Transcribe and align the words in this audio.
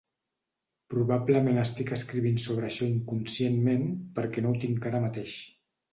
Probablement 0.93 1.59
estic 1.65 1.93
escrivint 1.97 2.41
sobre 2.45 2.67
això 2.69 2.89
inconscientment 2.95 3.85
perquè 4.17 4.45
no 4.47 4.55
ho 4.55 4.63
tinc 4.65 4.89
ara 4.93 5.03
mateix. 5.09 5.37